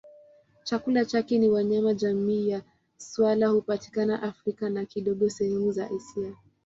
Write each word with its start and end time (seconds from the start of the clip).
Chakula 0.63 1.05
chake 1.05 1.39
ni 1.39 1.49
wanyama 1.49 1.93
jamii 1.93 2.49
ya 2.49 2.61
swala 2.97 3.47
hupatikana 3.47 4.21
Afrika 4.23 4.69
na 4.69 4.85
kidogo 4.85 5.29
sehemu 5.29 5.71
za 5.71 5.85
Asia. 5.91 6.35